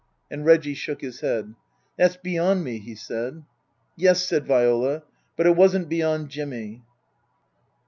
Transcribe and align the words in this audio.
And 0.31 0.43
Reggie 0.47 0.73
shook 0.73 1.01
his 1.01 1.19
head." 1.19 1.53
That's 1.95 2.17
beyond 2.17 2.63
me," 2.63 2.79
he 2.79 2.95
said." 2.95 3.43
Yes," 3.95 4.25
said 4.25 4.47
Viola." 4.47 5.03
But 5.37 5.45
it 5.45 5.55
wasn't 5.55 5.89
beyond 5.89 6.29
Jimmy." 6.29 6.81